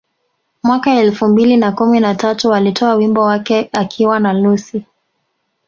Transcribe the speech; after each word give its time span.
Mwaka 0.63 0.95
elfu 0.95 1.27
mbili 1.27 1.57
na 1.57 1.71
kumi 1.71 1.99
na 1.99 2.15
tatu 2.15 2.53
alitoa 2.53 2.95
wimbo 2.95 3.21
wake 3.21 3.69
akiwa 3.73 4.19
na 4.19 4.33
Lucci 4.33 4.85